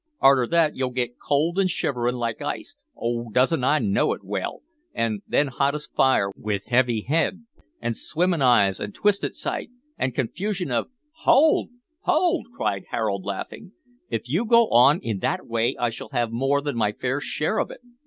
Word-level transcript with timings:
Arter 0.19 0.47
that 0.47 0.75
you'll 0.75 0.89
get 0.89 1.19
cold 1.19 1.59
an' 1.59 1.67
shivering 1.67 2.15
like 2.15 2.41
ice 2.41 2.75
oh! 2.97 3.29
doesn't 3.31 3.63
I 3.63 3.77
know 3.77 4.13
it 4.13 4.23
well 4.23 4.63
an' 4.95 5.21
then 5.27 5.45
hot 5.45 5.75
as 5.75 5.85
fire, 5.85 6.31
with 6.35 6.65
heavy 6.65 7.01
head, 7.01 7.45
an' 7.81 7.93
swimming 7.93 8.41
eyes, 8.41 8.79
an' 8.79 8.93
twisted 8.93 9.35
sight, 9.35 9.69
an' 9.99 10.13
confusion 10.13 10.71
of" 10.71 10.89
"Hold! 11.25 11.69
hold!" 11.99 12.47
cried 12.51 12.85
Harold, 12.89 13.25
laughing, 13.25 13.73
"if 14.09 14.27
you 14.27 14.43
go 14.43 14.69
on 14.69 14.99
in 15.01 15.19
that 15.19 15.45
way 15.45 15.75
I 15.79 15.91
shall 15.91 16.09
have 16.13 16.31
more 16.31 16.61
than 16.63 16.75
my 16.75 16.93
fair 16.93 17.21
share 17.21 17.59
of 17.59 17.69
it! 17.69 17.81